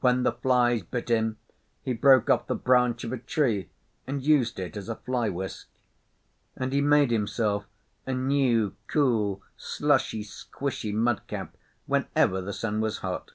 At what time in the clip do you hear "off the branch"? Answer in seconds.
2.28-3.02